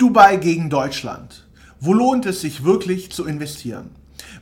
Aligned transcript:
Dubai 0.00 0.36
gegen 0.36 0.70
Deutschland. 0.70 1.46
Wo 1.78 1.92
lohnt 1.92 2.24
es 2.24 2.40
sich 2.40 2.64
wirklich 2.64 3.12
zu 3.12 3.26
investieren? 3.26 3.90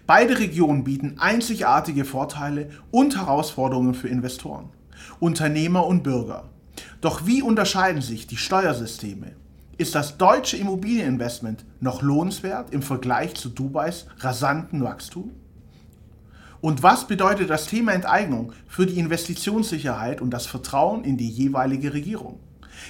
Beide 0.07 0.39
Regionen 0.39 0.85
bieten 0.85 1.17
einzigartige 1.19 2.05
Vorteile 2.05 2.71
und 2.93 3.17
Herausforderungen 3.17 3.95
für 3.95 4.07
Investoren, 4.07 4.69
Unternehmer 5.19 5.85
und 5.85 6.05
Bürger. 6.05 6.45
Doch 7.01 7.27
wie 7.27 7.43
unterscheiden 7.43 8.03
sich 8.03 8.29
die 8.29 8.37
Steuersysteme? 8.37 9.33
Ist 9.79 9.97
das 9.97 10.17
deutsche 10.17 10.57
Immobilieninvestment 10.57 11.65
noch 11.81 12.03
lohnenswert 12.03 12.73
im 12.73 12.83
Vergleich 12.83 13.35
zu 13.35 13.49
Dubais 13.49 14.07
rasanten 14.21 14.85
Wachstum? 14.85 15.33
Und 16.61 16.85
was 16.85 17.09
bedeutet 17.09 17.51
das 17.51 17.67
Thema 17.67 17.95
Enteignung 17.95 18.53
für 18.69 18.87
die 18.87 19.01
Investitionssicherheit 19.01 20.21
und 20.21 20.31
das 20.31 20.47
Vertrauen 20.47 21.03
in 21.03 21.17
die 21.17 21.29
jeweilige 21.29 21.95
Regierung? 21.95 22.39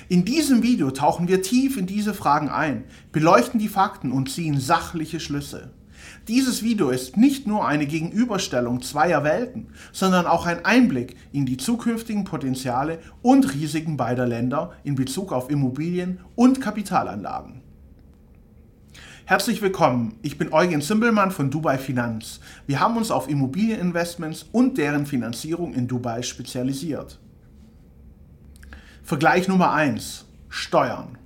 In 0.08 0.24
diesem 0.24 0.62
Video 0.62 0.90
tauchen 0.90 1.28
wir 1.28 1.42
tief 1.42 1.76
in 1.76 1.86
diese 1.86 2.14
Fragen 2.14 2.48
ein, 2.48 2.84
beleuchten 3.12 3.58
die 3.58 3.68
Fakten 3.68 4.12
und 4.12 4.30
ziehen 4.30 4.60
sachliche 4.60 5.20
Schlüsse. 5.20 5.70
Dieses 6.28 6.62
Video 6.62 6.90
ist 6.90 7.16
nicht 7.16 7.46
nur 7.46 7.66
eine 7.66 7.86
Gegenüberstellung 7.86 8.82
zweier 8.82 9.24
Welten, 9.24 9.68
sondern 9.92 10.26
auch 10.26 10.46
ein 10.46 10.64
Einblick 10.64 11.16
in 11.32 11.46
die 11.46 11.56
zukünftigen 11.56 12.24
Potenziale 12.24 13.00
und 13.22 13.54
Risiken 13.54 13.96
beider 13.96 14.26
Länder 14.26 14.72
in 14.84 14.94
Bezug 14.94 15.32
auf 15.32 15.50
Immobilien 15.50 16.20
und 16.34 16.60
Kapitalanlagen. 16.60 17.62
Herzlich 19.24 19.60
willkommen, 19.60 20.14
ich 20.22 20.38
bin 20.38 20.54
Eugen 20.54 20.80
Zimbelmann 20.80 21.30
von 21.30 21.50
Dubai 21.50 21.76
Finanz. 21.76 22.40
Wir 22.66 22.80
haben 22.80 22.96
uns 22.96 23.10
auf 23.10 23.28
Immobilieninvestments 23.28 24.46
und 24.52 24.78
deren 24.78 25.04
Finanzierung 25.04 25.74
in 25.74 25.86
Dubai 25.86 26.22
spezialisiert. 26.22 27.18
Vergleich 29.08 29.48
Nummer 29.48 29.72
1. 29.72 30.26
Steuern. 30.50 31.16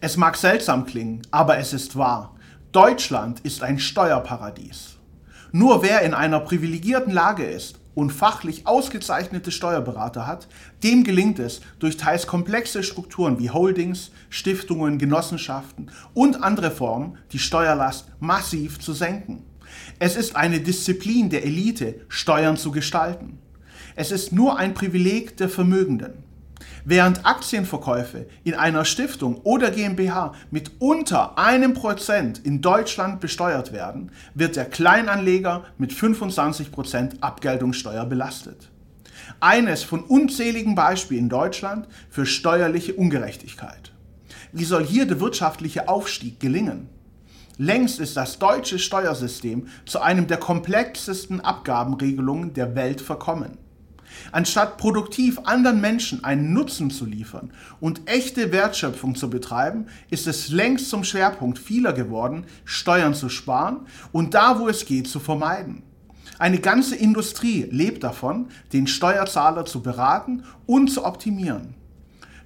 Es 0.00 0.16
mag 0.16 0.36
seltsam 0.36 0.86
klingen, 0.86 1.22
aber 1.32 1.58
es 1.58 1.72
ist 1.72 1.96
wahr. 1.96 2.36
Deutschland 2.70 3.40
ist 3.40 3.64
ein 3.64 3.80
Steuerparadies. 3.80 4.98
Nur 5.50 5.82
wer 5.82 6.02
in 6.02 6.14
einer 6.14 6.38
privilegierten 6.38 7.12
Lage 7.12 7.42
ist 7.42 7.80
und 7.96 8.12
fachlich 8.12 8.64
ausgezeichnete 8.64 9.50
Steuerberater 9.50 10.24
hat, 10.24 10.46
dem 10.84 11.02
gelingt 11.02 11.40
es, 11.40 11.60
durch 11.80 11.96
teils 11.96 12.28
komplexe 12.28 12.84
Strukturen 12.84 13.40
wie 13.40 13.50
Holdings, 13.50 14.12
Stiftungen, 14.30 15.00
Genossenschaften 15.00 15.90
und 16.14 16.44
andere 16.44 16.70
Formen 16.70 17.18
die 17.32 17.40
Steuerlast 17.40 18.06
massiv 18.20 18.78
zu 18.78 18.92
senken. 18.92 19.42
Es 19.98 20.14
ist 20.14 20.36
eine 20.36 20.60
Disziplin 20.60 21.28
der 21.28 21.44
Elite, 21.44 22.02
Steuern 22.06 22.56
zu 22.56 22.70
gestalten. 22.70 23.40
Es 23.96 24.10
ist 24.10 24.32
nur 24.32 24.58
ein 24.58 24.74
Privileg 24.74 25.36
der 25.36 25.48
Vermögenden. 25.48 26.24
Während 26.84 27.24
Aktienverkäufe 27.24 28.26
in 28.42 28.54
einer 28.54 28.84
Stiftung 28.84 29.36
oder 29.42 29.70
GmbH 29.70 30.34
mit 30.50 30.72
unter 30.80 31.38
einem 31.38 31.74
Prozent 31.74 32.40
in 32.44 32.60
Deutschland 32.60 33.20
besteuert 33.20 33.72
werden, 33.72 34.10
wird 34.34 34.56
der 34.56 34.64
Kleinanleger 34.64 35.64
mit 35.78 35.92
25 35.92 36.72
Prozent 36.72 37.22
Abgeltungssteuer 37.22 38.04
belastet. 38.04 38.68
Eines 39.38 39.84
von 39.84 40.02
unzähligen 40.02 40.74
Beispielen 40.74 41.24
in 41.24 41.28
Deutschland 41.28 41.86
für 42.10 42.26
steuerliche 42.26 42.94
Ungerechtigkeit. 42.94 43.92
Wie 44.52 44.64
soll 44.64 44.84
hier 44.84 45.06
der 45.06 45.20
wirtschaftliche 45.20 45.88
Aufstieg 45.88 46.40
gelingen? 46.40 46.88
Längst 47.58 48.00
ist 48.00 48.16
das 48.16 48.40
deutsche 48.40 48.80
Steuersystem 48.80 49.68
zu 49.86 50.00
einem 50.00 50.26
der 50.26 50.38
komplexesten 50.38 51.40
Abgabenregelungen 51.40 52.52
der 52.52 52.74
Welt 52.74 53.00
verkommen. 53.00 53.58
Anstatt 54.32 54.78
produktiv 54.78 55.38
anderen 55.44 55.80
Menschen 55.80 56.24
einen 56.24 56.52
Nutzen 56.52 56.90
zu 56.90 57.06
liefern 57.06 57.52
und 57.80 58.02
echte 58.06 58.52
Wertschöpfung 58.52 59.14
zu 59.14 59.30
betreiben, 59.30 59.86
ist 60.10 60.26
es 60.26 60.48
längst 60.48 60.90
zum 60.90 61.04
Schwerpunkt 61.04 61.58
vieler 61.58 61.92
geworden, 61.92 62.44
Steuern 62.64 63.14
zu 63.14 63.28
sparen 63.28 63.86
und 64.12 64.34
da, 64.34 64.58
wo 64.58 64.68
es 64.68 64.86
geht, 64.86 65.08
zu 65.08 65.20
vermeiden. 65.20 65.82
Eine 66.38 66.58
ganze 66.58 66.96
Industrie 66.96 67.68
lebt 67.70 68.02
davon, 68.02 68.48
den 68.72 68.86
Steuerzahler 68.86 69.64
zu 69.66 69.82
beraten 69.82 70.42
und 70.66 70.88
zu 70.88 71.04
optimieren. 71.04 71.74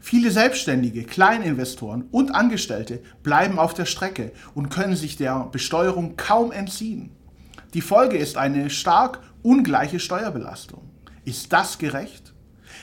Viele 0.01 0.31
Selbstständige, 0.31 1.05
Kleininvestoren 1.05 2.05
und 2.11 2.35
Angestellte 2.35 3.03
bleiben 3.23 3.59
auf 3.59 3.75
der 3.75 3.85
Strecke 3.85 4.33
und 4.55 4.69
können 4.71 4.97
sich 4.97 5.17
der 5.17 5.49
Besteuerung 5.51 6.17
kaum 6.17 6.53
entziehen. 6.53 7.11
Die 7.75 7.81
Folge 7.81 8.17
ist 8.17 8.37
eine 8.37 8.71
stark 8.71 9.21
ungleiche 9.43 10.01
Steuerbelastung. 10.01 10.88
Ist 11.29 11.53
das 11.53 11.77
gerecht? 11.77 12.33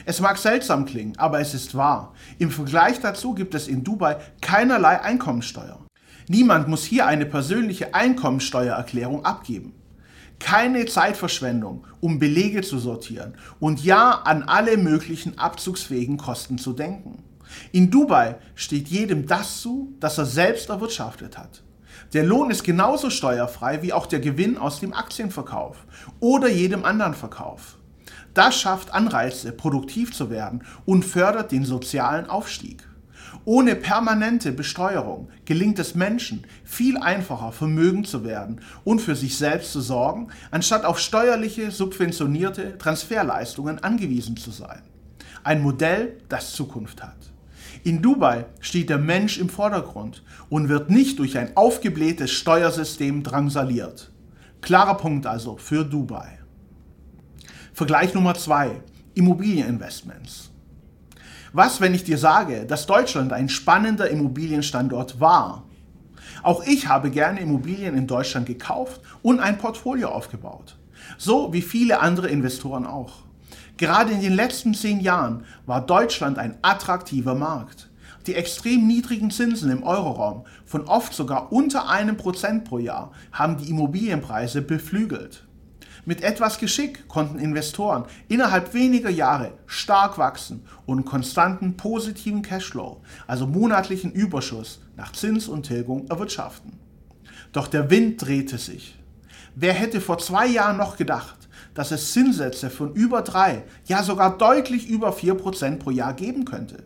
Es 0.06 0.22
mag 0.22 0.38
seltsam 0.38 0.86
klingen, 0.86 1.18
aber 1.18 1.40
es 1.40 1.56
ist 1.56 1.74
wahr. 1.74 2.14
Im 2.38 2.52
Vergleich 2.52 3.00
dazu 3.00 3.34
gibt 3.34 3.56
es 3.56 3.68
in 3.68 3.84
Dubai 3.84 4.18
keinerlei 4.40 5.02
Einkommensteuer. 5.02 5.84
Niemand 6.28 6.68
muss 6.68 6.84
hier 6.84 7.08
eine 7.08 7.26
persönliche 7.26 7.96
Einkommensteuererklärung 7.96 9.26
abgeben. 9.26 9.74
Keine 10.38 10.86
Zeitverschwendung, 10.86 11.88
um 12.02 12.20
Belege 12.20 12.62
zu 12.62 12.78
sortieren 12.78 13.34
und 13.60 13.84
ja 13.84 14.12
an 14.12 14.44
alle 14.44 14.78
möglichen 14.78 15.40
abzugsfähigen 15.40 16.18
Kosten 16.18 16.60
zu 16.60 16.74
denken. 16.74 17.24
In 17.72 17.90
Dubai 17.90 18.36
steht 18.54 18.90
jedem 18.90 19.26
das 19.26 19.60
zu, 19.62 19.96
das 20.00 20.20
er 20.20 20.26
selbst 20.26 20.70
erwirtschaftet 20.70 21.36
hat. 21.36 21.64
Der 22.14 22.24
Lohn 22.24 22.52
ist 22.52 22.64
genauso 22.64 23.10
steuerfrei 23.10 23.82
wie 23.82 23.92
auch 23.92 24.06
der 24.06 24.20
Gewinn 24.20 24.60
aus 24.60 24.82
dem 24.82 24.94
Aktienverkauf 24.94 25.88
oder 26.20 26.48
jedem 26.48 26.86
anderen 26.86 27.16
Verkauf. 27.16 27.80
Das 28.36 28.60
schafft 28.60 28.94
Anreize, 28.94 29.54
produktiv 29.54 30.14
zu 30.14 30.30
werden 30.30 30.62
und 30.86 31.06
fördert 31.06 31.54
den 31.54 31.64
sozialen 31.64 32.30
Aufstieg. 32.30 32.84
Ohne 33.46 33.76
permanente 33.76 34.52
Besteuerung 34.52 35.30
gelingt 35.46 35.80
es 35.80 35.96
Menschen 35.96 36.46
viel 36.66 36.98
einfacher, 36.98 37.54
vermögend 37.54 38.08
zu 38.08 38.26
werden 38.26 38.60
und 38.84 39.00
für 39.00 39.16
sich 39.16 39.38
selbst 39.38 39.72
zu 39.72 39.80
sorgen, 39.80 40.28
anstatt 40.52 40.84
auf 40.84 41.00
steuerliche, 41.00 41.72
subventionierte 41.72 42.78
Transferleistungen 42.78 43.82
angewiesen 43.82 44.36
zu 44.36 44.52
sein. 44.52 44.82
Ein 45.46 45.64
Modell, 45.64 46.18
das 46.28 46.52
Zukunft 46.52 47.02
hat. 47.02 47.32
In 47.86 48.02
Dubai 48.02 48.48
steht 48.60 48.90
der 48.90 48.98
Mensch 48.98 49.38
im 49.38 49.48
Vordergrund 49.48 50.24
und 50.50 50.68
wird 50.68 50.90
nicht 50.90 51.20
durch 51.20 51.38
ein 51.38 51.56
aufgeblähtes 51.56 52.32
Steuersystem 52.32 53.24
drangsaliert. 53.24 54.12
Klarer 54.62 54.98
Punkt 54.98 55.26
also 55.26 55.56
für 55.56 55.86
Dubai. 55.86 56.40
Vergleich 57.76 58.14
Nummer 58.14 58.36
zwei, 58.36 58.82
Immobilieninvestments. 59.16 60.50
Was, 61.52 61.82
wenn 61.82 61.94
ich 61.94 62.06
dir 62.06 62.18
sage, 62.18 62.66
dass 62.66 62.86
Deutschland 62.86 63.34
ein 63.34 63.50
spannender 63.50 64.10
Immobilienstandort 64.10 65.20
war? 65.20 65.66
Auch 66.42 66.66
ich 66.66 66.88
habe 66.88 67.12
gerne 67.12 67.42
Immobilien 67.42 67.98
in 67.98 68.08
Deutschland 68.08 68.46
gekauft 68.46 69.02
und 69.22 69.42
ein 69.42 69.58
Portfolio 69.58 70.08
aufgebaut. 70.08 70.78
So 71.18 71.52
wie 71.52 71.62
viele 71.62 72.00
andere 72.00 72.30
Investoren 72.30 72.86
auch. 72.86 73.24
Gerade 73.76 74.14
in 74.14 74.22
den 74.22 74.36
letzten 74.36 74.74
zehn 74.74 75.02
Jahren 75.02 75.44
war 75.66 75.86
Deutschland 75.86 76.38
ein 76.38 76.58
attraktiver 76.62 77.36
Markt. 77.36 77.90
Die 78.26 78.36
extrem 78.36 78.88
niedrigen 78.88 79.32
Zinsen 79.32 79.70
im 79.70 79.84
Euroraum 79.84 80.46
von 80.66 80.86
oft 80.86 81.14
sogar 81.14 81.52
unter 81.52 81.90
einem 81.90 82.16
Prozent 82.16 82.64
pro 82.64 82.78
Jahr 82.78 83.12
haben 83.34 83.58
die 83.58 83.70
Immobilienpreise 83.70 84.62
beflügelt. 84.62 85.46
Mit 86.08 86.22
etwas 86.22 86.60
Geschick 86.60 87.08
konnten 87.08 87.40
Investoren 87.40 88.06
innerhalb 88.28 88.76
weniger 88.76 89.10
Jahre 89.10 89.54
stark 89.66 90.20
wachsen 90.20 90.64
und 90.86 91.04
konstanten 91.04 91.78
positiven 91.78 92.44
Cashflow, 92.44 93.02
also 93.26 93.48
monatlichen 93.48 94.12
Überschuss 94.12 94.82
nach 94.96 95.14
Zins 95.14 95.48
und 95.48 95.64
Tilgung 95.64 96.08
erwirtschaften. 96.08 96.74
Doch 97.54 97.68
der 97.68 97.90
Wind 97.90 98.22
drehte 98.24 98.60
sich. 98.60 99.00
Wer 99.56 99.74
hätte 99.74 100.00
vor 100.00 100.20
zwei 100.20 100.46
Jahren 100.46 100.78
noch 100.78 100.96
gedacht, 100.96 101.50
dass 101.74 101.90
es 101.90 102.14
Zinssätze 102.14 102.70
von 102.70 102.94
über 102.94 103.24
drei, 103.24 103.64
ja 103.86 104.04
sogar 104.04 104.38
deutlich 104.38 104.88
über 104.88 105.12
vier 105.12 105.34
Prozent 105.34 105.80
pro 105.80 105.90
Jahr 105.90 106.14
geben 106.14 106.46
könnte? 106.46 106.84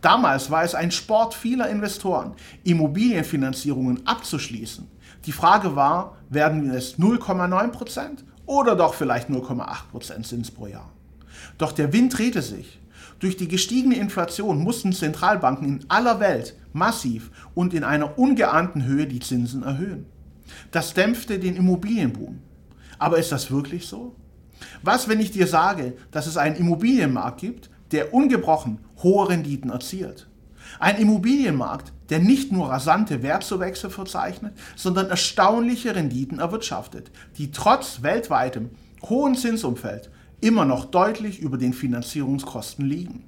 Damals 0.00 0.50
war 0.50 0.64
es 0.64 0.74
ein 0.74 0.90
Sport 0.90 1.32
vieler 1.34 1.68
Investoren, 1.68 2.34
Immobilienfinanzierungen 2.64 4.04
abzuschließen. 4.04 4.88
Die 5.26 5.32
Frage 5.32 5.76
war, 5.76 6.16
werden 6.28 6.68
es 6.70 6.98
0,9 6.98 7.68
Prozent 7.68 8.24
oder 8.52 8.76
doch 8.76 8.94
vielleicht 8.94 9.30
0,8% 9.30 10.22
Zins 10.24 10.50
pro 10.50 10.66
Jahr. 10.66 10.90
Doch 11.58 11.72
der 11.72 11.92
Wind 11.92 12.16
drehte 12.16 12.42
sich. 12.42 12.80
Durch 13.18 13.36
die 13.36 13.48
gestiegene 13.48 13.96
Inflation 13.96 14.58
mussten 14.62 14.92
Zentralbanken 14.92 15.66
in 15.66 15.84
aller 15.88 16.20
Welt 16.20 16.56
massiv 16.72 17.30
und 17.54 17.72
in 17.72 17.84
einer 17.84 18.18
ungeahnten 18.18 18.84
Höhe 18.84 19.06
die 19.06 19.20
Zinsen 19.20 19.62
erhöhen. 19.62 20.06
Das 20.70 20.92
dämpfte 20.92 21.38
den 21.38 21.56
Immobilienboom. 21.56 22.40
Aber 22.98 23.18
ist 23.18 23.32
das 23.32 23.50
wirklich 23.50 23.86
so? 23.86 24.14
Was, 24.82 25.08
wenn 25.08 25.20
ich 25.20 25.30
dir 25.30 25.46
sage, 25.46 25.94
dass 26.10 26.26
es 26.26 26.36
einen 26.36 26.56
Immobilienmarkt 26.56 27.40
gibt, 27.40 27.70
der 27.90 28.12
ungebrochen 28.12 28.78
hohe 29.02 29.28
Renditen 29.28 29.70
erzielt? 29.70 30.28
Ein 30.78 30.98
Immobilienmarkt, 30.98 31.92
der 32.12 32.20
nicht 32.20 32.52
nur 32.52 32.68
rasante 32.68 33.22
Wertzuwächse 33.22 33.88
verzeichnet, 33.88 34.52
sondern 34.76 35.08
erstaunliche 35.08 35.96
Renditen 35.96 36.40
erwirtschaftet, 36.40 37.10
die 37.38 37.52
trotz 37.52 38.02
weltweitem 38.02 38.68
hohen 39.08 39.34
Zinsumfeld 39.34 40.10
immer 40.42 40.66
noch 40.66 40.84
deutlich 40.84 41.40
über 41.40 41.56
den 41.56 41.72
Finanzierungskosten 41.72 42.84
liegen. 42.84 43.24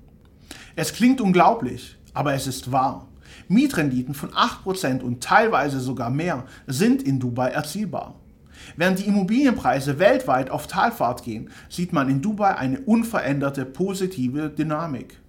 Es 0.76 0.92
klingt 0.92 1.22
unglaublich, 1.22 1.96
aber 2.12 2.34
es 2.34 2.46
ist 2.46 2.72
wahr. 2.72 3.08
Mietrenditen 3.48 4.12
von 4.12 4.32
8% 4.32 5.00
und 5.00 5.25
teilweise 5.25 5.80
sogar 5.80 6.10
mehr 6.10 6.44
sind 6.66 7.02
in 7.02 7.19
Dubai 7.19 7.52
erzielbar. 7.52 8.20
Während 8.76 8.98
die 8.98 9.06
Immobilienpreise 9.06 9.98
weltweit 9.98 10.50
auf 10.50 10.66
Talfahrt 10.66 11.25
gehen, 11.25 11.48
sieht 11.70 11.94
man 11.94 12.10
in 12.10 12.20
Dubai 12.20 12.54
eine 12.58 12.80
unveränderte 12.80 13.64
positive 13.64 14.50
Dynamik. 14.50 15.24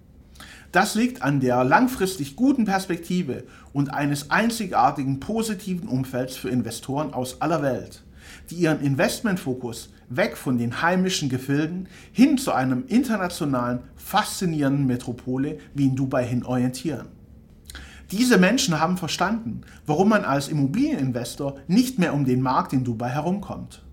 Das 0.76 0.94
liegt 0.94 1.22
an 1.22 1.40
der 1.40 1.64
langfristig 1.64 2.36
guten 2.36 2.66
Perspektive 2.66 3.44
und 3.72 3.94
eines 3.94 4.30
einzigartigen 4.30 5.20
positiven 5.20 5.88
Umfelds 5.88 6.36
für 6.36 6.50
Investoren 6.50 7.14
aus 7.14 7.40
aller 7.40 7.62
Welt, 7.62 8.04
die 8.50 8.56
ihren 8.56 8.82
Investmentfokus 8.82 9.88
weg 10.10 10.36
von 10.36 10.58
den 10.58 10.82
heimischen 10.82 11.30
Gefilden 11.30 11.88
hin 12.12 12.36
zu 12.36 12.52
einem 12.52 12.84
internationalen, 12.88 13.84
faszinierenden 13.96 14.86
Metropole 14.86 15.56
wie 15.72 15.86
in 15.86 15.96
Dubai 15.96 16.26
hin 16.26 16.44
orientieren. 16.44 17.06
Diese 18.10 18.36
Menschen 18.36 18.78
haben 18.78 18.98
verstanden, 18.98 19.62
warum 19.86 20.10
man 20.10 20.26
als 20.26 20.48
Immobilieninvestor 20.48 21.56
nicht 21.68 21.98
mehr 21.98 22.12
um 22.12 22.26
den 22.26 22.42
Markt 22.42 22.74
in 22.74 22.84
Dubai 22.84 23.08
herumkommt. 23.08 23.85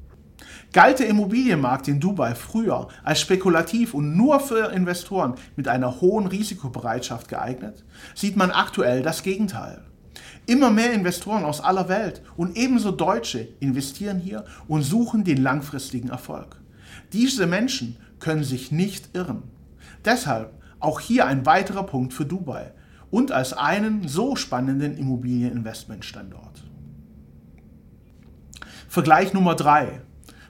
Galt 0.73 0.97
der 0.97 1.07
Immobilienmarkt 1.07 1.87
in 1.87 1.99
Dubai 1.99 2.33
früher 2.33 2.87
als 3.03 3.21
spekulativ 3.21 3.93
und 3.93 4.17
nur 4.17 4.39
für 4.39 4.71
Investoren 4.71 5.35
mit 5.55 5.67
einer 5.67 6.01
hohen 6.01 6.25
Risikobereitschaft 6.25 7.27
geeignet, 7.27 7.85
sieht 8.15 8.35
man 8.35 8.49
aktuell 8.49 9.03
das 9.03 9.21
Gegenteil. 9.21 9.85
Immer 10.47 10.71
mehr 10.71 10.91
Investoren 10.93 11.45
aus 11.45 11.61
aller 11.61 11.89
Welt 11.89 12.23
und 12.35 12.57
ebenso 12.57 12.91
Deutsche 12.91 13.47
investieren 13.59 14.19
hier 14.19 14.45
und 14.67 14.81
suchen 14.81 15.23
den 15.23 15.41
langfristigen 15.41 16.09
Erfolg. 16.09 16.59
Diese 17.13 17.45
Menschen 17.45 17.97
können 18.19 18.43
sich 18.43 18.71
nicht 18.71 19.15
irren. 19.15 19.43
Deshalb 20.03 20.59
auch 20.79 20.99
hier 20.99 21.27
ein 21.27 21.45
weiterer 21.45 21.83
Punkt 21.83 22.13
für 22.13 22.25
Dubai 22.25 22.73
und 23.11 23.31
als 23.31 23.53
einen 23.53 24.07
so 24.07 24.35
spannenden 24.35 24.97
Immobilieninvestmentstandort. 24.97 26.63
Vergleich 28.89 29.33
Nummer 29.33 29.53
3. 29.55 30.01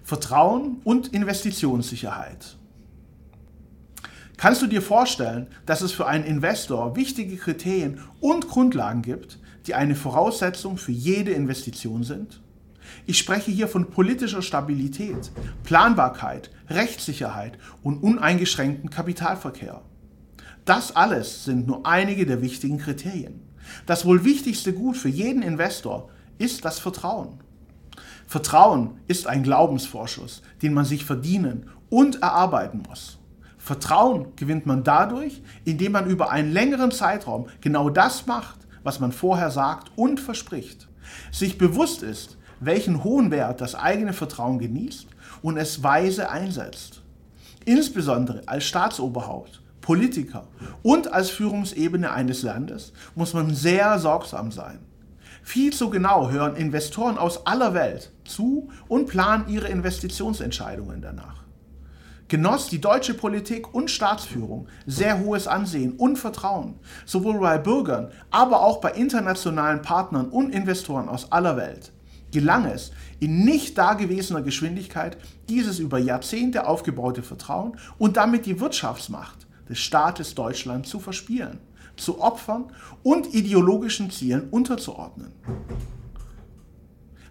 Vertrauen 0.04 0.82
und 0.84 1.10
Investitionssicherheit. 1.10 2.58
Kannst 4.38 4.62
du 4.62 4.68
dir 4.68 4.82
vorstellen, 4.82 5.48
dass 5.66 5.82
es 5.82 5.94
für 5.94 6.06
einen 6.06 6.26
Investor 6.26 6.96
wichtige 6.98 7.38
Kriterien 7.38 8.02
und 8.20 8.50
Grundlagen 8.50 9.02
gibt, 9.02 9.40
die 9.68 9.76
eine 9.76 9.96
Voraussetzung 9.96 10.78
für 10.78 10.92
jede 10.92 11.32
Investition 11.32 12.04
sind? 12.04 12.42
Ich 13.06 13.18
spreche 13.18 13.52
hier 13.52 13.70
von 13.70 13.90
politischer 13.90 14.42
Stabilität, 14.42 15.32
Planbarkeit, 15.64 16.52
Rechtssicherheit 16.70 17.58
und 17.82 18.04
uneingeschränkten 18.04 18.90
Kapitalverkehr. 18.90 19.82
Das 20.66 20.96
alles 20.96 21.46
sind 21.46 21.68
nur 21.68 21.86
einige 21.86 22.26
der 22.26 22.42
wichtigen 22.42 22.78
Kriterien. 22.78 23.42
Das 23.86 24.06
wohl 24.06 24.26
wichtigste 24.26 24.74
Gut 24.74 24.98
für 24.98 25.10
jeden 25.10 25.42
Investor 25.42 26.10
ist 26.38 26.66
das 26.66 26.80
Vertrauen. 26.80 27.40
Vertrauen 28.34 29.00
ist 29.06 29.28
ein 29.28 29.44
Glaubensvorschuss, 29.44 30.42
den 30.64 30.74
man 30.74 30.86
sich 30.86 31.06
verdienen 31.06 31.70
und 31.92 32.24
erarbeiten 32.24 32.82
muss. 32.90 33.20
Vertrauen 33.60 34.36
gewinnt 34.36 34.66
man 34.66 34.84
dadurch, 34.84 35.44
indem 35.66 35.92
man 35.92 36.08
über 36.10 36.32
einen 36.32 36.52
längeren 36.52 36.90
Zeitraum 36.90 37.46
genau 37.62 37.92
das 37.92 38.26
macht, 38.26 38.58
was 38.82 39.00
man 39.00 39.12
vorher 39.12 39.52
sagt 39.52 39.92
und 39.96 40.20
verspricht. 40.20 40.88
Sich 41.32 41.60
bewusst 41.60 42.02
ist, 42.02 42.40
welchen 42.60 43.04
hohen 43.04 43.30
Wert 43.30 43.62
das 43.62 43.76
eigene 43.76 44.14
Vertrauen 44.14 44.58
genießt 44.58 45.06
und 45.44 45.58
es 45.58 45.84
weise 45.84 46.32
einsetzt. 46.32 47.04
Insbesondere 47.66 48.42
als 48.48 48.64
Staatsoberhaupt 48.64 49.62
Politiker 49.80 50.48
und 50.82 51.14
als 51.14 51.30
Führungsebene 51.30 52.10
eines 52.12 52.42
Landes 52.42 52.94
muss 53.14 53.36
man 53.36 53.54
sehr 53.54 54.00
sorgsam 54.00 54.52
sein. 54.52 54.80
Viel 55.44 55.74
zu 55.74 55.90
genau 55.90 56.32
hören 56.32 56.56
Investoren 56.56 57.18
aus 57.18 57.46
aller 57.46 57.74
Welt 57.74 58.12
zu 58.24 58.70
und 58.88 59.08
planen 59.08 59.50
ihre 59.50 59.68
Investitionsentscheidungen 59.68 61.02
danach. 61.02 61.44
Genoss 62.30 62.70
die 62.70 62.80
deutsche 62.80 63.14
Politik 63.14 63.74
und 63.74 63.92
Staatsführung 63.92 64.68
sehr 64.88 65.20
hohes 65.20 65.46
Ansehen 65.46 65.92
und 65.98 66.16
Vertrauen, 66.16 66.76
sowohl 67.06 67.40
bei 67.40 67.58
Bürgern, 67.58 68.10
aber 68.32 68.62
auch 68.62 68.80
bei 68.80 68.92
internationalen 68.92 69.82
Partnern 69.82 70.30
und 70.30 70.56
Investoren 70.56 71.10
aus 71.10 71.32
aller 71.34 71.58
Welt. 71.58 71.92
Gelang 72.32 72.66
es, 72.66 72.92
in 73.20 73.44
nicht 73.44 73.78
dagewesener 73.78 74.42
Geschwindigkeit 74.42 75.18
dieses 75.50 75.78
über 75.78 76.00
Jahrzehnte 76.00 76.66
aufgebaute 76.66 77.22
Vertrauen 77.22 77.78
und 77.98 78.16
damit 78.16 78.46
die 78.46 78.62
Wirtschaftsmacht 78.62 79.46
des 79.70 79.80
Staates 79.80 80.34
Deutschland 80.34 80.88
zu 80.88 81.00
verspielen, 81.00 81.60
zu 81.96 82.22
opfern 82.22 82.66
und 83.04 83.34
ideologischen 83.34 84.10
Zielen 84.12 84.50
unterzuordnen. 84.50 85.32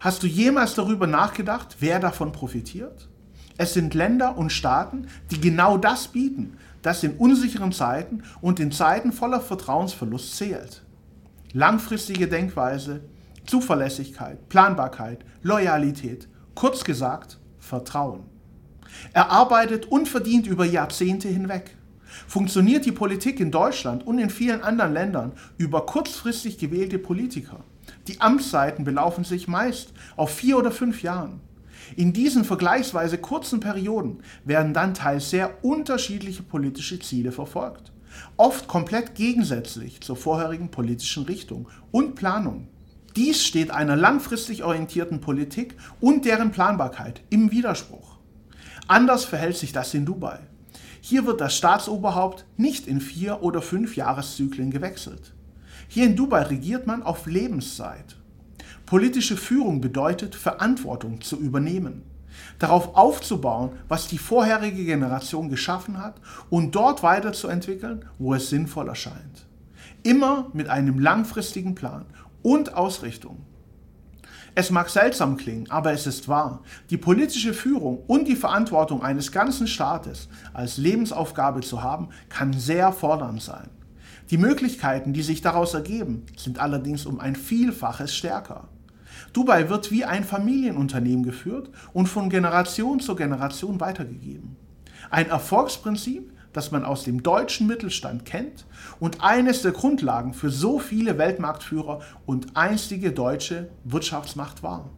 Hast 0.01 0.23
du 0.23 0.27
jemals 0.27 0.75
darüber 0.75 1.07
nachgedacht, 1.07 1.77
wer 1.81 2.01
davon 2.01 2.33
profitiert? 2.33 3.09
Es 3.57 3.75
sind 3.75 3.95
Länder 3.95 4.37
und 4.37 4.51
Staaten, 4.51 5.07
die 5.31 5.41
genau 5.41 5.77
das 5.77 6.09
bieten, 6.09 6.57
das 6.83 7.05
in 7.05 7.17
unsicheren 7.17 7.73
Zeiten 7.73 8.23
und 8.41 8.59
in 8.59 8.73
Zeiten 8.73 9.13
voller 9.13 9.41
Vertrauensverlust 9.41 10.37
zählt. 10.37 10.83
Langfristige 11.53 12.27
Denkweise, 12.29 13.05
Zuverlässigkeit, 13.47 14.49
Planbarkeit, 14.49 15.25
Loyalität, 15.43 16.29
kurz 16.55 16.83
gesagt 16.83 17.39
Vertrauen. 17.59 18.25
Erarbeitet 19.13 19.87
und 19.87 20.09
verdient 20.09 20.47
über 20.47 20.65
Jahrzehnte 20.65 21.29
hinweg 21.29 21.77
funktioniert 22.27 22.85
die 22.85 22.93
Politik 22.93 23.41
in 23.41 23.51
Deutschland 23.51 24.07
und 24.07 24.19
in 24.19 24.31
vielen 24.31 24.63
anderen 24.63 24.93
Ländern 24.93 25.33
über 25.59 25.87
kurzfristig 25.87 26.59
gewählte 26.59 26.99
Politiker. 26.99 27.61
Die 28.09 28.21
Amtszeiten 28.21 28.85
belaufen 28.85 29.25
sich 29.25 29.49
meist 29.49 29.93
auf 30.17 30.35
vier 30.35 30.59
oder 30.59 30.71
fünf 30.71 31.03
Jahren. 31.03 31.41
In 31.97 32.13
diesen 32.13 32.45
vergleichsweise 32.45 33.19
kurzen 33.19 33.61
Perioden 33.61 34.23
werden 34.45 34.73
dann 34.73 34.95
teils 34.95 35.31
sehr 35.31 35.65
unterschiedliche 35.65 36.43
politische 36.43 36.99
Ziele 37.01 37.33
verfolgt, 37.33 37.93
oft 38.37 38.69
komplett 38.69 39.15
gegensätzlich 39.15 40.01
zur 40.01 40.17
vorherigen 40.17 40.71
politischen 40.71 41.25
Richtung 41.25 41.69
und 41.91 42.15
Planung. 42.15 42.69
Dies 43.17 43.45
steht 43.45 43.71
einer 43.71 43.97
langfristig 43.97 44.65
orientierten 44.65 45.21
Politik 45.21 45.77
und 46.01 46.25
deren 46.25 46.51
Planbarkeit 46.51 47.23
im 47.29 47.51
Widerspruch. 47.51 48.17
Anders 48.89 49.25
verhält 49.25 49.57
sich 49.57 49.73
das 49.73 49.93
in 49.93 50.07
Dubai. 50.07 50.39
Hier 51.05 51.27
wird 51.27 51.41
das 51.41 51.57
Staatsoberhaupt 51.57 52.47
nicht 52.57 52.87
in 52.87 53.01
vier 53.01 53.43
oder 53.43 53.61
fünf 53.61 53.97
Jahreszyklen 53.97 54.71
gewechselt. 54.71 55.35
Hier 55.89 56.07
in 56.07 56.15
Dubai 56.15 56.43
regiert 56.43 56.87
man 56.87 57.03
auf 57.03 57.27
Lebenszeit. 57.27 58.17
Politische 58.87 59.37
Führung 59.37 59.81
bedeutet, 59.81 60.37
Verantwortung 60.37 61.21
zu 61.21 61.41
übernehmen, 61.41 62.03
darauf 62.61 62.95
aufzubauen, 62.95 63.73
was 63.89 64.07
die 64.07 64.17
vorherige 64.17 64.85
Generation 64.85 65.51
geschaffen 65.51 65.99
hat 65.99 66.21
und 66.51 66.77
dort 66.77 67.03
weiterzuentwickeln, 67.03 68.05
wo 68.21 68.35
es 68.35 68.49
sinnvoll 68.49 68.87
erscheint. 68.87 69.49
Immer 70.05 70.51
mit 70.53 70.69
einem 70.69 71.01
langfristigen 71.01 71.75
Plan 71.75 72.07
und 72.43 72.75
Ausrichtung. 72.75 73.39
Es 74.55 74.71
mag 74.71 74.91
seltsam 74.91 75.39
klingen, 75.39 75.71
aber 75.71 75.93
es 75.93 76.07
ist 76.07 76.29
wahr. 76.29 76.61
Die 76.91 76.99
politische 76.99 77.55
Führung 77.55 78.03
und 78.07 78.29
die 78.29 78.37
Verantwortung 78.37 79.03
eines 79.03 79.33
ganzen 79.33 79.67
Staates 79.67 80.29
als 80.53 80.77
Lebensaufgabe 80.77 81.63
zu 81.63 81.83
haben, 81.83 82.11
kann 82.29 82.53
sehr 82.53 82.93
fordernd 82.93 83.41
sein. 83.41 83.71
Die 84.31 84.37
Möglichkeiten, 84.37 85.15
die 85.15 85.23
sich 85.23 85.41
daraus 85.41 85.73
ergeben, 85.73 86.27
sind 86.37 86.59
allerdings 86.59 87.07
um 87.07 87.19
ein 87.19 87.35
Vielfaches 87.35 88.15
stärker. 88.15 88.69
Dubai 89.33 89.71
wird 89.71 89.91
wie 89.91 90.05
ein 90.05 90.25
Familienunternehmen 90.25 91.25
geführt 91.25 91.71
und 91.95 92.07
von 92.07 92.29
Generation 92.29 93.01
zu 93.01 93.15
Generation 93.15 93.81
weitergegeben. 93.81 94.57
Ein 95.11 95.31
Erfolgsprinzip, 95.31 96.32
das 96.53 96.71
man 96.71 96.85
aus 96.85 97.05
dem 97.05 97.23
deutschen 97.23 97.67
Mittelstand 97.67 98.25
kennt 98.25 98.67
und 99.01 99.23
eines 99.23 99.63
der 99.63 99.73
Grundlagen 99.73 100.35
für 100.35 100.51
so 100.51 100.79
viele 100.79 101.19
Weltmarktführer 101.19 102.01
und 102.27 102.57
einstige 102.57 103.13
deutsche 103.13 103.71
Wirtschaftsmacht 103.85 104.63
war. 104.63 104.91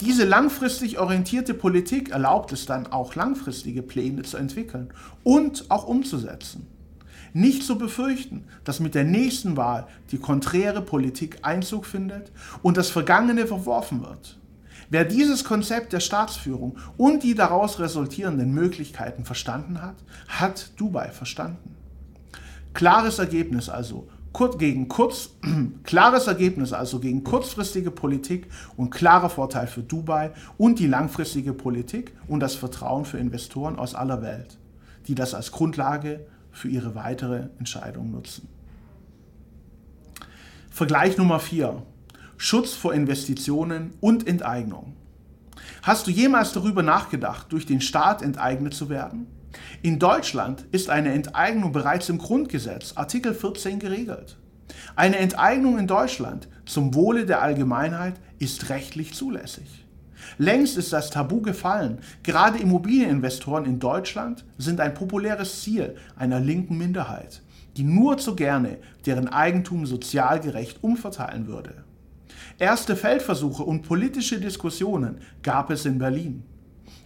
Diese 0.00 0.24
langfristig 0.24 1.00
orientierte 1.00 1.54
Politik 1.54 2.10
erlaubt 2.10 2.52
es 2.52 2.66
dann 2.66 2.86
auch 2.86 3.16
langfristige 3.16 3.82
Pläne 3.82 4.22
zu 4.22 4.36
entwickeln 4.36 4.92
und 5.24 5.70
auch 5.70 5.88
umzusetzen. 5.88 6.68
Nicht 7.32 7.64
zu 7.64 7.76
befürchten, 7.76 8.44
dass 8.64 8.80
mit 8.80 8.94
der 8.94 9.04
nächsten 9.04 9.56
Wahl 9.56 9.86
die 10.12 10.18
konträre 10.18 10.82
Politik 10.82 11.38
Einzug 11.42 11.84
findet 11.84 12.30
und 12.62 12.76
das 12.76 12.90
Vergangene 12.90 13.46
verworfen 13.46 14.02
wird. 14.02 14.37
Wer 14.90 15.04
dieses 15.04 15.44
Konzept 15.44 15.92
der 15.92 16.00
Staatsführung 16.00 16.78
und 16.96 17.22
die 17.22 17.34
daraus 17.34 17.78
resultierenden 17.78 18.52
Möglichkeiten 18.52 19.24
verstanden 19.24 19.82
hat, 19.82 19.96
hat 20.28 20.70
Dubai 20.76 21.10
verstanden. 21.10 21.76
Klares 22.72 23.18
Ergebnis 23.18 23.68
also 23.68 24.08
gegen 24.58 24.88
kurz, 24.88 25.30
klares 25.82 26.26
Ergebnis 26.26 26.72
also 26.72 27.00
gegen 27.00 27.24
kurzfristige 27.24 27.90
Politik 27.90 28.46
und 28.76 28.90
klarer 28.90 29.30
Vorteil 29.30 29.66
für 29.66 29.82
Dubai 29.82 30.32
und 30.56 30.78
die 30.78 30.86
langfristige 30.86 31.52
Politik 31.52 32.12
und 32.28 32.40
das 32.40 32.54
Vertrauen 32.54 33.04
für 33.04 33.18
Investoren 33.18 33.78
aus 33.78 33.94
aller 33.94 34.22
Welt, 34.22 34.58
die 35.08 35.14
das 35.14 35.34
als 35.34 35.50
Grundlage 35.50 36.26
für 36.52 36.68
ihre 36.68 36.94
weitere 36.94 37.48
Entscheidung 37.58 38.10
nutzen. 38.12 38.48
Vergleich 40.70 41.16
Nummer 41.18 41.40
4. 41.40 41.82
Schutz 42.40 42.72
vor 42.72 42.94
Investitionen 42.94 43.94
und 44.00 44.28
Enteignung. 44.28 44.94
Hast 45.82 46.06
du 46.06 46.12
jemals 46.12 46.52
darüber 46.52 46.84
nachgedacht, 46.84 47.50
durch 47.50 47.66
den 47.66 47.80
Staat 47.80 48.22
enteignet 48.22 48.74
zu 48.74 48.88
werden? 48.88 49.26
In 49.82 49.98
Deutschland 49.98 50.64
ist 50.70 50.88
eine 50.88 51.12
Enteignung 51.12 51.72
bereits 51.72 52.08
im 52.08 52.18
Grundgesetz, 52.18 52.92
Artikel 52.94 53.34
14, 53.34 53.80
geregelt. 53.80 54.36
Eine 54.94 55.16
Enteignung 55.16 55.78
in 55.78 55.88
Deutschland 55.88 56.46
zum 56.64 56.94
Wohle 56.94 57.26
der 57.26 57.42
Allgemeinheit 57.42 58.14
ist 58.38 58.68
rechtlich 58.68 59.14
zulässig. 59.14 59.84
Längst 60.36 60.76
ist 60.78 60.92
das 60.92 61.10
Tabu 61.10 61.40
gefallen. 61.42 61.98
Gerade 62.22 62.58
Immobilieninvestoren 62.58 63.64
in 63.64 63.80
Deutschland 63.80 64.44
sind 64.58 64.78
ein 64.78 64.94
populäres 64.94 65.62
Ziel 65.62 65.96
einer 66.14 66.38
linken 66.38 66.78
Minderheit, 66.78 67.42
die 67.76 67.82
nur 67.82 68.16
zu 68.16 68.36
gerne 68.36 68.78
deren 69.06 69.26
Eigentum 69.26 69.86
sozial 69.86 70.38
gerecht 70.38 70.84
umverteilen 70.84 71.48
würde. 71.48 71.87
Erste 72.60 72.96
Feldversuche 72.96 73.62
und 73.62 73.82
politische 73.82 74.40
Diskussionen 74.40 75.20
gab 75.44 75.70
es 75.70 75.86
in 75.86 75.98
Berlin. 75.98 76.42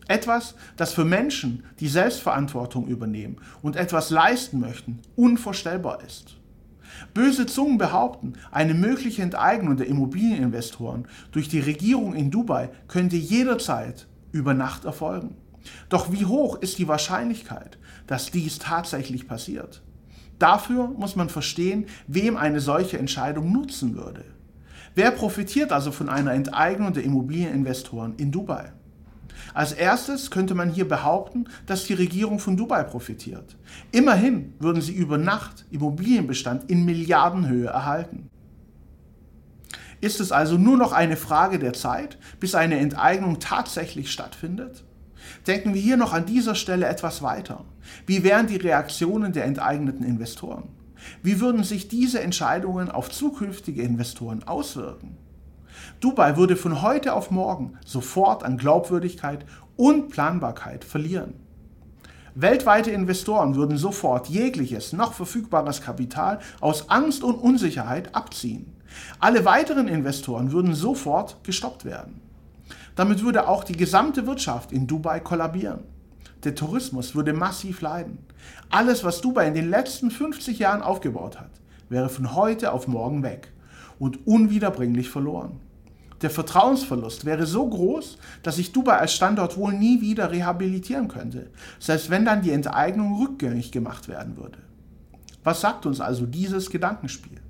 Etwas, 0.09 0.55
das 0.79 0.95
für 0.95 1.05
Menschen, 1.05 1.65
die 1.79 1.89
Selbstverantwortung 1.89 2.87
übernehmen 2.87 3.37
und 3.61 3.77
etwas 3.77 4.09
leisten 4.09 4.61
möchten, 4.61 5.01
unvorstellbar 5.15 6.03
ist. 6.07 6.39
Böse 7.13 7.45
Zungen 7.45 7.77
behaupten, 7.77 8.33
eine 8.51 8.73
mögliche 8.73 9.21
Enteignung 9.21 9.77
der 9.77 9.89
Immobilieninvestoren 9.89 11.07
durch 11.33 11.51
die 11.51 11.61
Regierung 11.61 12.15
in 12.15 12.31
Dubai 12.31 12.71
könnte 12.89 13.17
jederzeit 13.17 14.07
über 14.33 14.55
Nacht 14.55 14.87
erfolgen. 14.87 15.37
Doch 15.91 16.11
wie 16.11 16.25
hoch 16.25 16.63
ist 16.63 16.79
die 16.79 16.89
Wahrscheinlichkeit, 16.89 17.77
dass 18.07 18.31
dies 18.31 18.59
tatsächlich 18.59 19.29
passiert? 19.29 19.83
Dafür 20.39 20.89
muss 20.89 21.15
man 21.15 21.29
verstehen, 21.29 21.85
wem 22.07 22.39
eine 22.39 22.61
solche 22.61 22.99
Entscheidung 22.99 23.53
nutzen 23.53 23.95
würde. 23.95 24.25
Wer 24.95 25.11
profitiert 25.11 25.73
also 25.73 25.91
von 25.91 26.09
einer 26.09 26.33
Enteignung 26.33 26.93
der 26.93 27.05
Immobilieninvestoren 27.05 28.15
in 28.17 28.31
Dubai? 28.31 28.73
Als 29.55 29.73
erstes 29.73 30.31
könnte 30.31 30.55
man 30.55 30.71
hier 30.71 30.87
behaupten, 30.87 31.47
dass 31.67 31.85
die 31.85 31.95
Regierung 31.95 32.39
von 32.39 32.57
Dubai 32.57 32.83
profitiert. 32.85 33.57
Immerhin 33.91 34.55
würden 34.59 34.83
sie 34.83 34.93
über 34.93 35.17
Nacht 35.17 35.65
Immobilienbestand 35.71 36.71
in 36.71 36.85
Milliardenhöhe 36.85 37.69
erhalten. 37.69 38.29
Ist 40.01 40.21
es 40.21 40.33
also 40.33 40.59
nur 40.59 40.77
noch 40.77 40.93
eine 40.93 41.17
Frage 41.17 41.59
der 41.59 41.73
Zeit, 41.73 42.19
bis 42.41 42.55
eine 42.55 42.79
Enteignung 42.79 43.39
tatsächlich 43.41 44.11
stattfindet? 44.11 44.85
Denken 45.47 45.75
wir 45.75 45.81
hier 45.81 45.97
noch 45.97 46.13
an 46.13 46.27
dieser 46.27 46.55
Stelle 46.55 46.87
etwas 46.87 47.23
weiter. 47.23 47.65
Wie 48.07 48.25
wären 48.25 48.47
die 48.47 48.57
Reaktionen 48.57 49.33
der 49.33 49.45
enteigneten 49.45 50.05
Investoren? 50.05 50.65
Wie 51.23 51.41
würden 51.41 51.65
sich 51.65 51.89
diese 51.89 52.21
Entscheidungen 52.21 52.91
auf 52.91 53.11
zukünftige 53.11 53.83
Investoren 53.83 54.43
auswirken? 54.45 55.17
Dubai 56.01 56.37
würde 56.37 56.57
von 56.57 56.83
heute 56.83 57.15
auf 57.15 57.31
morgen 57.31 57.79
sofort 57.85 58.45
an 58.45 58.59
Glaubwürdigkeit 58.59 59.45
und 59.77 60.11
Planbarkeit 60.11 60.85
verlieren. 60.85 61.35
Weltweite 62.35 62.91
Investoren 62.91 63.57
würden 63.57 63.77
sofort 63.77 64.29
jegliches 64.29 64.93
noch 64.93 65.13
verfügbares 65.13 65.83
Kapital 65.83 66.39
aus 66.61 66.89
Angst 66.89 67.23
und 67.25 67.35
Unsicherheit 67.35 68.15
abziehen. 68.15 68.73
Alle 69.19 69.45
weiteren 69.45 69.89
Investoren 69.89 70.51
würden 70.51 70.75
sofort 70.75 71.45
gestoppt 71.45 71.85
werden. 71.85 72.21
Damit 72.97 73.23
würde 73.23 73.49
auch 73.49 73.65
die 73.65 73.77
gesamte 73.77 74.27
Wirtschaft 74.27 74.73
in 74.73 74.87
Dubai 74.87 75.21
kollabieren. 75.21 75.81
Der 76.45 76.57
Tourismus 76.57 77.15
würde 77.15 77.33
massiv 77.33 77.81
leiden. 77.83 78.19
Alles, 78.69 79.05
was 79.05 79.21
Dubai 79.21 79.47
in 79.47 79.55
den 79.55 79.71
letzten 79.71 80.11
50 80.11 80.59
Jahren 80.59 80.83
aufgebaut 80.83 81.39
hat, 81.39 81.51
wäre 81.89 82.09
von 82.09 82.35
heute 82.35 82.73
auf 82.73 82.89
morgen 82.89 83.23
weg 83.23 83.53
und 83.99 84.27
unwiederbringlich 84.27 85.09
verloren. 85.09 85.61
Der 86.23 86.31
Vertrauensverlust 86.31 87.25
wäre 87.25 87.47
so 87.47 87.69
groß, 87.69 88.19
dass 88.43 88.57
sich 88.57 88.73
Dubai 88.73 88.99
als 88.99 89.15
Standort 89.15 89.57
wohl 89.57 89.73
nie 89.73 90.01
wieder 90.01 90.31
rehabilitieren 90.31 91.09
könnte, 91.09 91.51
selbst 91.79 92.11
wenn 92.11 92.25
dann 92.25 92.43
die 92.43 92.53
Enteignung 92.53 93.21
rückgängig 93.21 93.71
gemacht 93.71 94.09
werden 94.09 94.37
würde. 94.37 94.59
Was 95.45 95.61
sagt 95.61 95.87
uns 95.87 96.01
also 96.01 96.27
dieses 96.27 96.71
Gedankenspiel? 96.71 97.41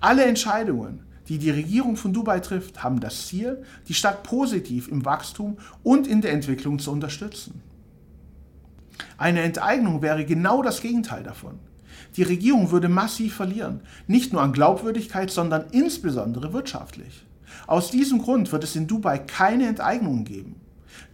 Alle 0.00 0.24
Entscheidungen, 0.24 1.04
die 1.28 1.38
die 1.38 1.50
Regierung 1.50 1.96
von 1.96 2.12
Dubai 2.12 2.40
trifft, 2.40 2.82
haben 2.82 3.00
das 3.00 3.28
Ziel, 3.28 3.62
die 3.88 3.94
Stadt 3.94 4.22
positiv 4.22 4.88
im 4.88 5.04
Wachstum 5.04 5.58
und 5.82 6.06
in 6.06 6.22
der 6.22 6.32
Entwicklung 6.32 6.78
zu 6.78 6.90
unterstützen. 6.90 7.62
Eine 9.18 9.42
Enteignung 9.42 10.02
wäre 10.02 10.24
genau 10.24 10.62
das 10.62 10.80
Gegenteil 10.80 11.22
davon. 11.22 11.58
Die 12.16 12.22
Regierung 12.22 12.70
würde 12.70 12.88
massiv 12.88 13.34
verlieren, 13.34 13.80
nicht 14.06 14.32
nur 14.32 14.42
an 14.42 14.52
Glaubwürdigkeit, 14.52 15.30
sondern 15.30 15.66
insbesondere 15.70 16.52
wirtschaftlich. 16.52 17.24
Aus 17.66 17.90
diesem 17.90 18.20
Grund 18.20 18.50
wird 18.52 18.64
es 18.64 18.76
in 18.76 18.86
Dubai 18.86 19.18
keine 19.18 19.66
Enteignungen 19.66 20.24
geben. 20.24 20.56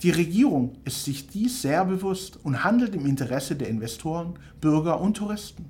Die 0.02 0.10
Regierung 0.10 0.76
ist 0.84 1.04
sich 1.04 1.28
dies 1.28 1.62
sehr 1.62 1.84
bewusst 1.84 2.38
und 2.42 2.64
handelt 2.64 2.94
im 2.94 3.06
Interesse 3.06 3.56
der 3.56 3.68
Investoren, 3.68 4.34
Bürger 4.60 5.00
und 5.00 5.16
Touristen. 5.16 5.66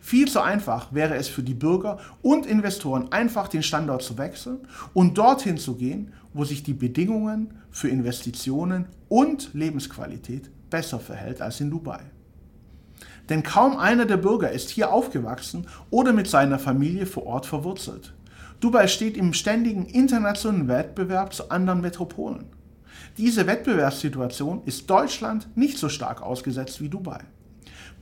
Viel 0.00 0.28
zu 0.28 0.40
einfach 0.40 0.92
wäre 0.94 1.16
es 1.16 1.28
für 1.28 1.42
die 1.42 1.54
Bürger 1.54 1.98
und 2.22 2.46
Investoren 2.46 3.12
einfach 3.12 3.48
den 3.48 3.62
Standort 3.62 4.02
zu 4.02 4.16
wechseln 4.16 4.60
und 4.94 5.18
dorthin 5.18 5.58
zu 5.58 5.74
gehen, 5.74 6.12
wo 6.32 6.44
sich 6.44 6.62
die 6.62 6.74
Bedingungen 6.74 7.54
für 7.70 7.88
Investitionen 7.88 8.86
und 9.08 9.50
Lebensqualität 9.52 10.50
besser 10.76 11.00
verhält 11.00 11.40
als 11.40 11.58
in 11.62 11.70
Dubai. 11.70 12.00
Denn 13.30 13.42
kaum 13.42 13.78
einer 13.78 14.04
der 14.04 14.18
Bürger 14.18 14.52
ist 14.52 14.68
hier 14.68 14.92
aufgewachsen 14.92 15.68
oder 15.88 16.12
mit 16.12 16.26
seiner 16.28 16.58
Familie 16.58 17.06
vor 17.06 17.24
Ort 17.24 17.46
verwurzelt. 17.46 18.12
Dubai 18.60 18.86
steht 18.86 19.16
im 19.16 19.32
ständigen 19.32 19.86
internationalen 19.86 20.68
Wettbewerb 20.68 21.32
zu 21.32 21.50
anderen 21.50 21.80
Metropolen. 21.80 22.44
Diese 23.16 23.46
Wettbewerbssituation 23.46 24.64
ist 24.66 24.90
Deutschland 24.90 25.48
nicht 25.56 25.78
so 25.78 25.88
stark 25.88 26.20
ausgesetzt 26.20 26.82
wie 26.82 26.90
Dubai. 26.90 27.20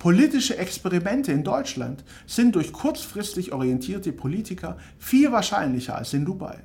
Politische 0.00 0.58
Experimente 0.58 1.30
in 1.30 1.44
Deutschland 1.44 2.02
sind 2.26 2.56
durch 2.56 2.72
kurzfristig 2.72 3.52
orientierte 3.52 4.12
Politiker 4.12 4.78
viel 4.98 5.30
wahrscheinlicher 5.30 5.94
als 5.94 6.12
in 6.12 6.24
Dubai. 6.24 6.58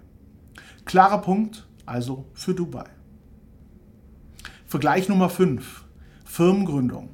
Klarer 0.85 1.21
Punkt 1.21 1.67
also 1.85 2.25
für 2.33 2.55
Dubai. 2.55 2.89
Vergleich 4.65 5.07
Nummer 5.07 5.29
5. 5.29 5.85
Firmengründung. 6.29 7.09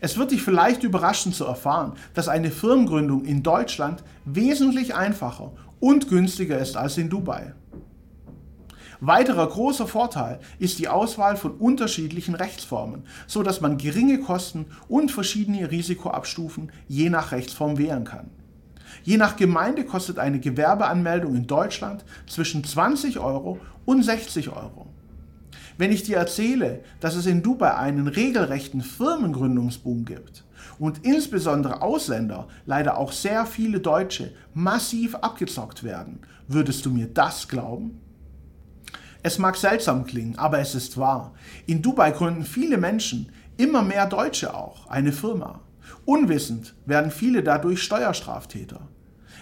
Es 0.00 0.16
wird 0.16 0.30
dich 0.30 0.42
vielleicht 0.42 0.84
überraschen 0.84 1.32
zu 1.32 1.44
erfahren, 1.44 1.94
dass 2.14 2.28
eine 2.28 2.52
Firmengründung 2.52 3.24
in 3.24 3.42
Deutschland 3.42 4.04
wesentlich 4.24 4.94
einfacher 4.94 5.52
und 5.80 6.08
günstiger 6.08 6.58
ist 6.58 6.76
als 6.76 6.96
in 6.98 7.10
Dubai. 7.10 7.52
Weiterer 9.00 9.48
großer 9.48 9.88
Vorteil 9.88 10.38
ist 10.60 10.78
die 10.78 10.88
Auswahl 10.88 11.36
von 11.36 11.52
unterschiedlichen 11.52 12.36
Rechtsformen, 12.36 13.02
so 13.26 13.42
dass 13.42 13.60
man 13.60 13.76
geringe 13.76 14.20
Kosten 14.20 14.66
und 14.88 15.10
verschiedene 15.10 15.70
Risikoabstufen 15.70 16.70
je 16.86 17.10
nach 17.10 17.32
Rechtsform 17.32 17.76
wählen 17.76 18.04
kann. 18.04 18.30
Je 19.02 19.16
nach 19.16 19.34
Gemeinde 19.34 19.84
kostet 19.84 20.20
eine 20.20 20.38
Gewerbeanmeldung 20.38 21.34
in 21.34 21.48
Deutschland 21.48 22.04
zwischen 22.28 22.62
20 22.62 23.18
Euro 23.18 23.58
und 23.84 24.04
60 24.04 24.50
Euro. 24.50 24.89
Wenn 25.80 25.92
ich 25.92 26.02
dir 26.02 26.18
erzähle, 26.18 26.84
dass 27.00 27.14
es 27.14 27.24
in 27.24 27.42
Dubai 27.42 27.74
einen 27.74 28.06
regelrechten 28.06 28.82
Firmengründungsboom 28.82 30.04
gibt 30.04 30.44
und 30.78 31.06
insbesondere 31.06 31.80
Ausländer, 31.80 32.48
leider 32.66 32.98
auch 32.98 33.12
sehr 33.12 33.46
viele 33.46 33.80
Deutsche, 33.80 34.30
massiv 34.52 35.14
abgezockt 35.14 35.82
werden, 35.82 36.18
würdest 36.48 36.84
du 36.84 36.90
mir 36.90 37.06
das 37.06 37.48
glauben? 37.48 37.98
Es 39.22 39.38
mag 39.38 39.56
seltsam 39.56 40.04
klingen, 40.04 40.36
aber 40.36 40.58
es 40.58 40.74
ist 40.74 40.98
wahr. 40.98 41.32
In 41.64 41.80
Dubai 41.80 42.10
gründen 42.10 42.44
viele 42.44 42.76
Menschen, 42.76 43.32
immer 43.56 43.80
mehr 43.80 44.04
Deutsche 44.04 44.52
auch, 44.52 44.86
eine 44.90 45.12
Firma. 45.12 45.60
Unwissend 46.04 46.74
werden 46.84 47.10
viele 47.10 47.42
dadurch 47.42 47.82
Steuerstraftäter. 47.82 48.86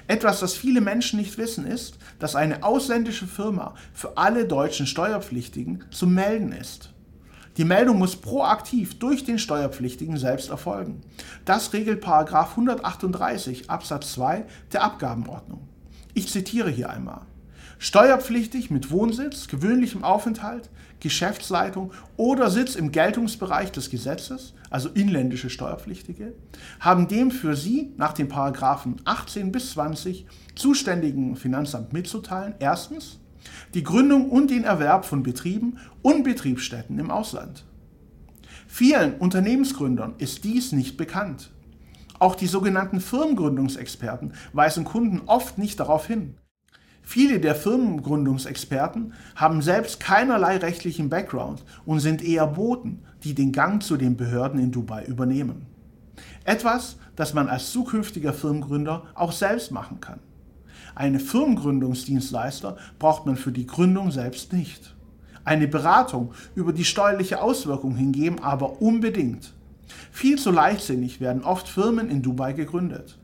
Etwas, 0.08 0.40
das 0.40 0.54
viele 0.54 0.80
Menschen 0.80 1.20
nicht 1.20 1.36
wissen, 1.36 1.66
ist, 1.66 1.98
dass 2.18 2.34
eine 2.34 2.64
ausländische 2.64 3.26
Firma 3.26 3.74
für 3.92 4.16
alle 4.16 4.46
deutschen 4.46 4.86
Steuerpflichtigen 4.86 5.84
zu 5.90 6.06
melden 6.06 6.52
ist. 6.52 6.94
Die 7.58 7.64
Meldung 7.64 7.98
muss 7.98 8.16
proaktiv 8.16 8.98
durch 8.98 9.24
den 9.24 9.38
Steuerpflichtigen 9.38 10.16
selbst 10.16 10.48
erfolgen. 10.48 11.02
Das 11.44 11.74
regelt 11.74 12.00
138 12.06 13.68
Absatz 13.68 14.12
2 14.14 14.46
der 14.72 14.82
Abgabenordnung. 14.82 15.68
Ich 16.14 16.28
zitiere 16.28 16.70
hier 16.70 16.88
einmal. 16.88 17.20
Steuerpflichtig 17.80 18.70
mit 18.70 18.90
Wohnsitz, 18.90 19.46
gewöhnlichem 19.46 20.02
Aufenthalt, 20.02 20.68
Geschäftsleitung 20.98 21.92
oder 22.16 22.50
Sitz 22.50 22.74
im 22.74 22.90
Geltungsbereich 22.90 23.70
des 23.70 23.88
Gesetzes, 23.88 24.54
also 24.68 24.88
inländische 24.88 25.48
Steuerpflichtige, 25.48 26.34
haben 26.80 27.06
dem 27.06 27.30
für 27.30 27.54
sie 27.54 27.92
nach 27.96 28.12
den 28.12 28.28
Paragraphen 28.28 28.96
18 29.04 29.52
bis 29.52 29.70
20 29.72 30.26
zuständigen 30.56 31.36
Finanzamt 31.36 31.92
mitzuteilen. 31.92 32.54
Erstens 32.58 33.20
die 33.74 33.84
Gründung 33.84 34.28
und 34.28 34.50
den 34.50 34.64
Erwerb 34.64 35.04
von 35.04 35.22
Betrieben 35.22 35.78
und 36.02 36.24
Betriebsstätten 36.24 36.98
im 36.98 37.12
Ausland. 37.12 37.64
Vielen 38.66 39.14
Unternehmensgründern 39.14 40.14
ist 40.18 40.44
dies 40.44 40.72
nicht 40.72 40.96
bekannt. 40.96 41.50
Auch 42.18 42.34
die 42.34 42.48
sogenannten 42.48 43.00
Firmengründungsexperten 43.00 44.32
weisen 44.52 44.84
Kunden 44.84 45.22
oft 45.26 45.58
nicht 45.58 45.78
darauf 45.78 46.06
hin. 46.06 46.34
Viele 47.10 47.40
der 47.40 47.54
Firmengründungsexperten 47.54 49.14
haben 49.34 49.62
selbst 49.62 49.98
keinerlei 49.98 50.58
rechtlichen 50.58 51.08
Background 51.08 51.64
und 51.86 52.00
sind 52.00 52.22
eher 52.22 52.46
Boten, 52.46 53.02
die 53.24 53.34
den 53.34 53.50
Gang 53.50 53.82
zu 53.82 53.96
den 53.96 54.18
Behörden 54.18 54.60
in 54.60 54.72
Dubai 54.72 55.06
übernehmen. 55.06 55.64
Etwas, 56.44 56.98
das 57.16 57.32
man 57.32 57.48
als 57.48 57.72
zukünftiger 57.72 58.34
Firmengründer 58.34 59.04
auch 59.14 59.32
selbst 59.32 59.72
machen 59.72 60.02
kann. 60.02 60.20
Eine 60.94 61.18
Firmengründungsdienstleister 61.18 62.76
braucht 62.98 63.24
man 63.24 63.36
für 63.36 63.52
die 63.52 63.66
Gründung 63.66 64.10
selbst 64.10 64.52
nicht. 64.52 64.94
Eine 65.46 65.66
Beratung 65.66 66.34
über 66.54 66.74
die 66.74 66.84
steuerliche 66.84 67.40
Auswirkung 67.40 67.96
hingeben 67.96 68.40
aber 68.40 68.82
unbedingt. 68.82 69.54
Viel 70.12 70.38
zu 70.38 70.50
leichtsinnig 70.50 71.22
werden 71.22 71.42
oft 71.42 71.68
Firmen 71.68 72.10
in 72.10 72.20
Dubai 72.20 72.52
gegründet. 72.52 73.18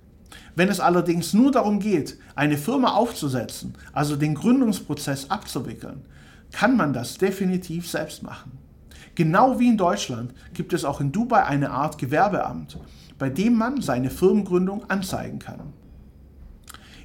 Wenn 0.56 0.68
es 0.68 0.80
allerdings 0.80 1.34
nur 1.34 1.50
darum 1.50 1.80
geht, 1.80 2.18
eine 2.36 2.56
Firma 2.56 2.94
aufzusetzen, 2.94 3.74
also 3.92 4.16
den 4.16 4.34
Gründungsprozess 4.34 5.30
abzuwickeln, 5.30 6.02
kann 6.52 6.76
man 6.76 6.92
das 6.92 7.18
definitiv 7.18 7.90
selbst 7.90 8.22
machen. 8.22 8.52
Genau 9.16 9.58
wie 9.58 9.68
in 9.68 9.76
Deutschland 9.76 10.32
gibt 10.54 10.72
es 10.72 10.84
auch 10.84 11.00
in 11.00 11.12
Dubai 11.12 11.44
eine 11.44 11.70
Art 11.70 11.98
Gewerbeamt, 11.98 12.78
bei 13.18 13.30
dem 13.30 13.54
man 13.54 13.80
seine 13.80 14.10
Firmengründung 14.10 14.88
anzeigen 14.88 15.38
kann. 15.38 15.72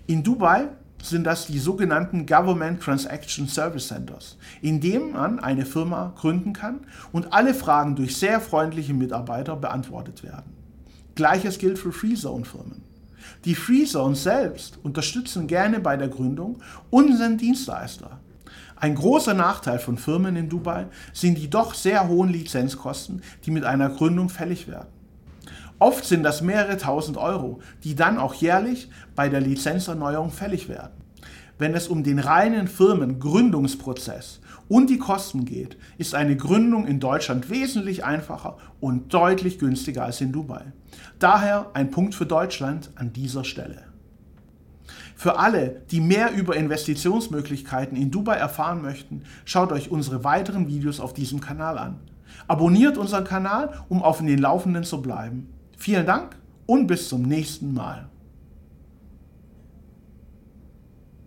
In 0.07 0.23
Dubai 0.23 0.69
sind 1.01 1.23
das 1.23 1.47
die 1.47 1.59
sogenannten 1.59 2.25
Government 2.25 2.81
Transaction 2.81 3.47
Service 3.47 3.87
Centers, 3.87 4.37
in 4.61 4.81
denen 4.81 5.13
man 5.13 5.39
eine 5.39 5.65
Firma 5.65 6.13
gründen 6.15 6.53
kann 6.53 6.81
und 7.11 7.31
alle 7.33 7.53
Fragen 7.53 7.95
durch 7.95 8.17
sehr 8.17 8.41
freundliche 8.41 8.93
Mitarbeiter 8.93 9.55
beantwortet 9.55 10.23
werden. 10.23 10.51
Gleiches 11.15 11.57
gilt 11.57 11.79
für 11.79 11.91
Free 11.91 12.15
Zone 12.15 12.45
Firmen. 12.45 12.88
Die 13.45 13.55
Free 13.55 13.85
Zones 13.85 14.23
selbst 14.23 14.79
unterstützen 14.83 15.47
gerne 15.47 15.79
bei 15.79 15.97
der 15.97 16.07
Gründung 16.07 16.59
und 16.89 17.17
sind 17.17 17.41
Dienstleister. 17.41 18.19
Ein 18.75 18.95
großer 18.95 19.33
Nachteil 19.33 19.79
von 19.79 19.97
Firmen 19.97 20.35
in 20.37 20.47
Dubai 20.47 20.87
sind 21.13 21.37
die 21.37 21.49
doch 21.49 21.73
sehr 21.73 22.07
hohen 22.07 22.29
Lizenzkosten, 22.29 23.21
die 23.45 23.51
mit 23.51 23.65
einer 23.65 23.89
Gründung 23.89 24.29
fällig 24.29 24.67
werden. 24.67 24.87
Oft 25.79 26.05
sind 26.05 26.23
das 26.23 26.41
mehrere 26.41 26.77
tausend 26.77 27.17
Euro, 27.17 27.59
die 27.83 27.95
dann 27.95 28.17
auch 28.17 28.33
jährlich 28.33 28.89
bei 29.15 29.29
der 29.29 29.41
Lizenzerneuerung 29.41 30.29
fällig 30.29 30.67
werden. 30.67 30.91
Wenn 31.59 31.73
es 31.73 31.89
um 31.89 32.03
den 32.03 32.19
reinen 32.19 32.69
Firmengründungsprozess 32.69 34.39
und 34.69 34.89
die 34.89 34.97
Kosten 34.97 35.43
geht, 35.43 35.77
ist 35.97 36.15
eine 36.15 36.37
Gründung 36.37 36.87
in 36.87 37.01
Deutschland 37.01 37.49
wesentlich 37.49 38.05
einfacher 38.05 38.55
und 38.79 39.13
deutlich 39.13 39.59
günstiger 39.59 40.05
als 40.05 40.21
in 40.21 40.31
Dubai. 40.31 40.71
Daher 41.19 41.69
ein 41.73 41.91
Punkt 41.91 42.15
für 42.15 42.25
Deutschland 42.25 42.91
an 42.95 43.11
dieser 43.11 43.43
Stelle. 43.43 43.83
Für 45.17 45.37
alle, 45.37 45.81
die 45.91 45.99
mehr 45.99 46.31
über 46.31 46.55
Investitionsmöglichkeiten 46.55 47.97
in 47.97 48.09
Dubai 48.09 48.37
erfahren 48.37 48.81
möchten, 48.81 49.23
schaut 49.43 49.73
euch 49.73 49.91
unsere 49.91 50.23
weiteren 50.23 50.69
Videos 50.69 51.01
auf 51.01 51.13
diesem 51.13 51.41
Kanal 51.41 51.77
an. 51.77 51.99
Abonniert 52.47 52.97
unseren 52.97 53.25
Kanal, 53.25 53.83
um 53.89 54.01
auf 54.01 54.19
den 54.19 54.39
Laufenden 54.39 54.85
zu 54.85 55.01
bleiben. 55.01 55.49
Vielen 55.77 56.05
Dank 56.05 56.37
und 56.67 56.87
bis 56.87 57.09
zum 57.09 57.23
nächsten 57.23 57.73
Mal. 57.73 58.07